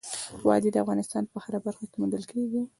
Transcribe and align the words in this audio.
وادي 0.47 0.69
د 0.71 0.77
افغانستان 0.83 1.23
په 1.31 1.37
هره 1.43 1.59
برخه 1.65 1.85
کې 1.89 1.97
موندل 2.01 2.23
کېږي. 2.31 2.61